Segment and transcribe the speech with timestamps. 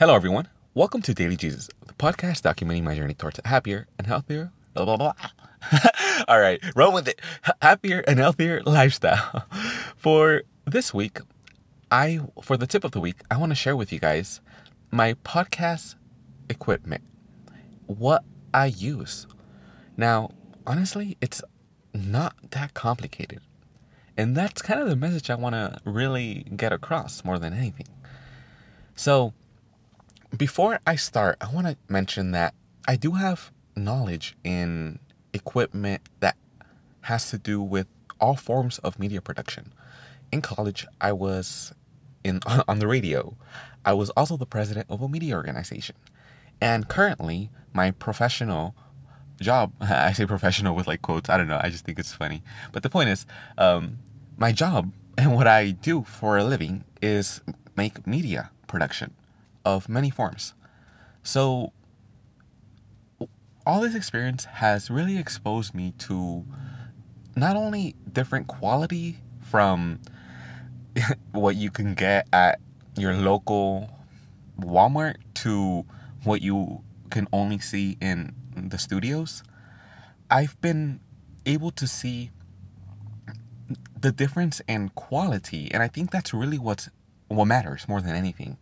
[0.00, 0.48] Hello, everyone.
[0.72, 4.50] Welcome to Daily Jesus, the podcast documenting my journey towards a happier and healthier.
[4.72, 5.12] Blah, blah, blah.
[6.26, 7.20] All right, run with it.
[7.60, 9.44] Happier and healthier lifestyle.
[9.98, 11.18] For this week,
[11.90, 14.40] I for the tip of the week, I want to share with you guys
[14.90, 15.96] my podcast
[16.48, 17.02] equipment,
[17.84, 18.24] what
[18.54, 19.26] I use.
[19.98, 20.30] Now,
[20.66, 21.42] honestly, it's
[21.92, 23.40] not that complicated.
[24.16, 27.88] And that's kind of the message I want to really get across more than anything.
[28.94, 29.34] So,
[30.36, 32.54] before I start, I want to mention that
[32.86, 34.98] I do have knowledge in
[35.32, 36.36] equipment that
[37.02, 37.86] has to do with
[38.20, 39.72] all forms of media production.
[40.32, 41.72] In college, I was
[42.22, 43.36] in on the radio.
[43.84, 45.96] I was also the president of a media organization.
[46.60, 48.74] And currently, my professional
[49.40, 52.42] job, I say professional with like quotes, I don't know, I just think it's funny.
[52.72, 53.26] But the point is,
[53.58, 53.98] um,
[54.36, 57.40] my job and what I do for a living is
[57.76, 59.14] make media production
[59.64, 60.54] of many forms.
[61.22, 61.72] So,
[63.66, 66.44] all this experience has really exposed me to
[67.36, 70.00] not only different quality from
[71.32, 72.60] what you can get at
[72.96, 73.90] your local
[74.58, 75.84] Walmart to
[76.24, 79.42] what you can only see in the studios,
[80.30, 81.00] I've been
[81.46, 82.30] able to see
[84.00, 86.88] the difference in quality, and I think that's really what's
[87.28, 88.56] what matters more than anything.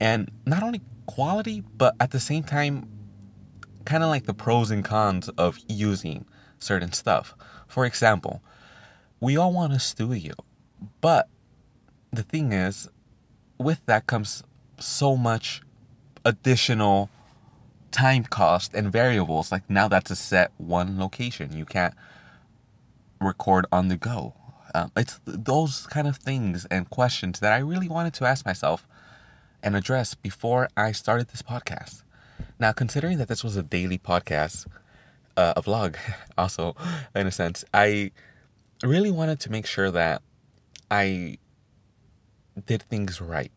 [0.00, 2.88] And not only quality, but at the same time,
[3.84, 6.26] kind of like the pros and cons of using
[6.58, 7.34] certain stuff.
[7.66, 8.42] For example,
[9.20, 10.34] we all want a studio,
[11.00, 11.28] but
[12.12, 12.88] the thing is,
[13.58, 14.42] with that comes
[14.78, 15.62] so much
[16.24, 17.08] additional
[17.90, 19.50] time cost and variables.
[19.50, 21.56] Like now that's a set one location.
[21.56, 21.94] You can't
[23.20, 24.34] record on the go.
[24.74, 28.86] Um, it's those kind of things and questions that I really wanted to ask myself
[29.66, 32.04] and address before I started this podcast.
[32.60, 34.64] Now, considering that this was a daily podcast,
[35.36, 35.96] uh, a vlog,
[36.38, 36.76] also
[37.16, 38.12] in a sense, I
[38.84, 40.22] really wanted to make sure that
[40.88, 41.38] I
[42.64, 43.50] did things right.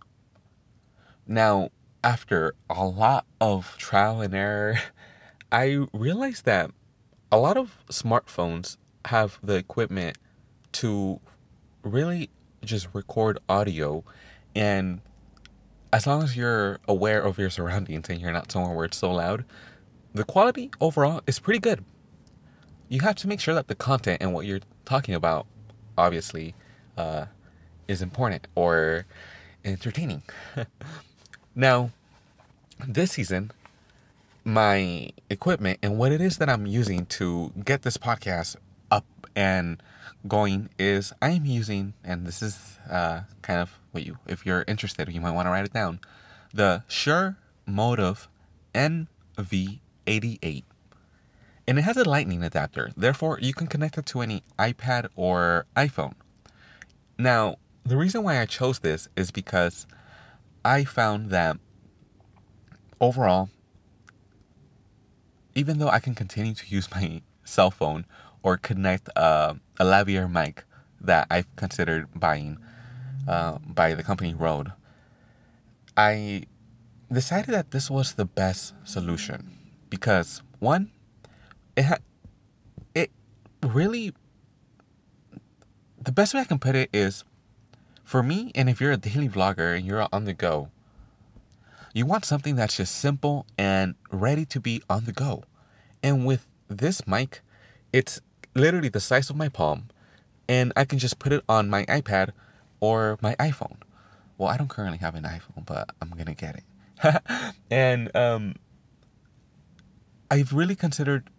[1.28, 1.69] Now,
[2.03, 4.80] after a lot of trial and error,
[5.52, 6.72] I realized that
[7.31, 10.18] a lot of smartphones have the equipment
[10.72, 11.19] to
[11.84, 12.31] really
[12.66, 14.03] just record audio
[14.56, 15.02] and
[15.92, 19.12] as long as you're aware of your surroundings and you're not somewhere where it's so
[19.12, 19.46] loud,
[20.14, 21.84] the quality overall is pretty good.
[22.90, 25.46] You have to make sure that the content and what you're talking about,
[25.98, 26.56] obviously,
[26.98, 27.26] uh,
[27.88, 29.06] is important or
[29.66, 30.24] entertaining.
[31.56, 31.92] now,
[32.88, 33.52] this season,
[34.44, 38.56] my equipment and what it is that I'm using to get this podcast
[38.92, 39.06] up
[39.36, 39.82] and
[40.28, 44.66] going is I am using, and this is uh, kind of what you, if you're
[44.68, 46.00] interested, you might want to write it down,
[46.54, 48.28] the Shure Motiv
[48.74, 50.64] MV88.
[51.68, 55.68] And it has a lightning adapter, therefore, you can connect it to any iPad or
[55.76, 56.14] iPhone.
[57.18, 59.86] Now, the reason why I chose this is because
[60.66, 61.58] I found that
[63.00, 63.50] overall,
[65.54, 68.06] even though I can continue to use my cell phone
[68.44, 70.64] or connect uh, a lavalier mic
[71.02, 72.58] that I've considered buying
[73.28, 74.72] uh, by the company Rode,
[75.96, 76.44] I
[77.12, 79.58] decided that this was the best solution
[79.90, 80.92] because one,
[81.76, 81.98] it ha-
[82.94, 83.12] it
[83.64, 84.14] really
[86.02, 87.24] the best way I can put it is
[88.04, 90.70] for me, and if you're a daily vlogger and you're on the go,
[91.94, 95.44] you want something that's just simple and ready to be on the go.
[96.02, 97.42] And with this mic,
[97.92, 98.22] it's
[98.56, 99.90] literally the size of my palm,
[100.48, 102.32] and I can just put it on my iPad
[102.80, 103.78] or my iPhone.
[104.38, 107.54] Well, I don't currently have an iPhone, but I'm gonna get it.
[107.72, 108.56] and um,
[110.32, 111.30] I've really considered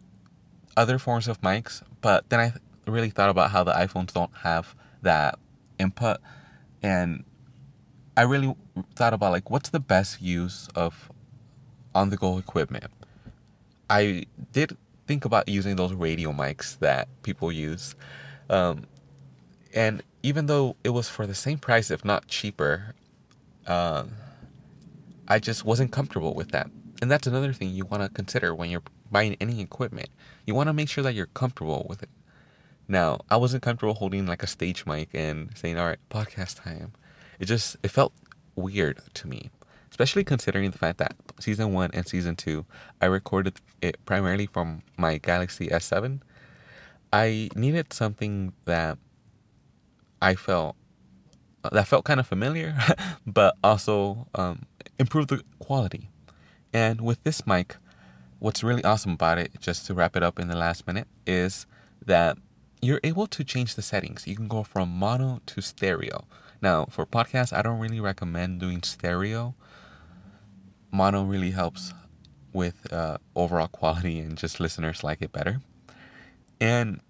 [0.76, 2.52] other forms of mics, but then I
[2.90, 5.38] really thought about how the iPhones don't have that
[5.78, 6.18] input,
[6.82, 7.24] and
[8.16, 8.54] I really
[8.96, 11.10] thought about like what's the best use of
[11.94, 12.84] on the go equipment.
[13.88, 14.76] I did
[15.10, 17.96] think about using those radio mics that people use.
[18.48, 18.86] Um,
[19.74, 22.94] and even though it was for the same price, if not cheaper,
[23.66, 24.04] uh,
[25.26, 26.70] I just wasn't comfortable with that.
[27.02, 30.10] And that's another thing you want to consider when you're buying any equipment.
[30.46, 32.10] You want to make sure that you're comfortable with it.
[32.86, 36.92] Now, I wasn't comfortable holding like a stage mic and saying, "All right, podcast time."
[37.40, 38.12] It just it felt
[38.54, 39.50] weird to me
[39.90, 42.64] especially considering the fact that season one and season two,
[43.00, 46.20] I recorded it primarily from my Galaxy S7.
[47.12, 48.98] I needed something that
[50.22, 50.76] I felt
[51.72, 52.74] that felt kind of familiar,
[53.26, 54.66] but also um,
[54.98, 56.08] improve the quality.
[56.72, 57.76] And with this mic,
[58.38, 61.66] what's really awesome about it, just to wrap it up in the last minute, is
[62.04, 62.38] that
[62.80, 64.26] you're able to change the settings.
[64.26, 66.24] You can go from mono to stereo.
[66.62, 69.54] Now, for podcasts, I don't really recommend doing stereo.
[70.90, 71.94] Mono really helps
[72.52, 75.60] with uh, overall quality and just listeners like it better.
[76.60, 77.00] And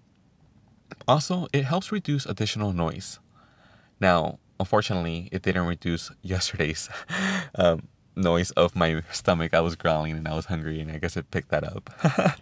[1.07, 3.19] also, it helps reduce additional noise.
[3.99, 6.89] Now, unfortunately, it didn't reduce yesterday's
[7.55, 9.53] um, noise of my stomach.
[9.53, 11.89] I was growling and I was hungry, and I guess it picked that up.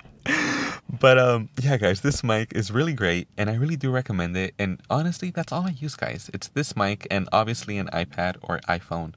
[1.00, 4.54] but um, yeah, guys, this mic is really great, and I really do recommend it.
[4.60, 6.30] And honestly, that's all I use, guys.
[6.34, 9.14] It's this mic and obviously an iPad or iPhone.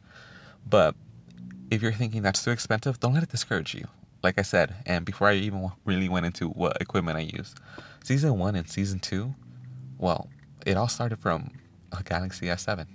[0.69, 0.95] But
[1.73, 3.87] if you're thinking that's too expensive, don't let it discourage you.
[4.23, 7.55] Like I said, and before I even really went into what equipment I use,
[8.05, 9.35] season one and season two,
[9.99, 10.29] well,
[10.67, 11.51] it all started from
[11.99, 12.87] a Galaxy S7.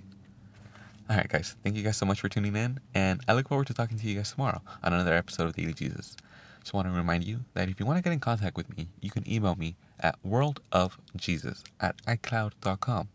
[1.10, 1.56] All right, guys.
[1.64, 4.06] Thank you guys so much for tuning in, and I look forward to talking to
[4.06, 6.16] you guys tomorrow on another episode of Daily Jesus.
[6.60, 8.88] Just want to remind you that if you want to get in contact with me,
[9.00, 13.08] you can email me at worldofjesus at icloud.com.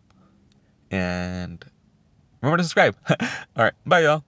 [0.92, 1.64] And
[2.42, 2.98] remember to subscribe.
[3.56, 4.26] All right, bye, y'all.